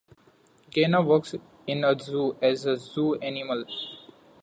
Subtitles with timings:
[0.71, 1.35] Gena works
[1.67, 3.65] in a zoo as a zoo animal.